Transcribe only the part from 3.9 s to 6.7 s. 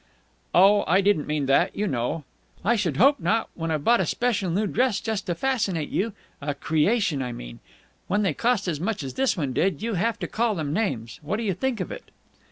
a special new dress just to fascinate you. A